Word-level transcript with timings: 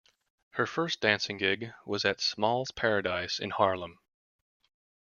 Her 0.53 0.65
first 0.65 0.99
dancing 0.99 1.37
gig 1.37 1.73
was 1.85 2.05
at 2.05 2.21
"Small's 2.21 2.71
Paradise" 2.71 3.37
in 3.37 3.51
Harlem. 3.51 3.99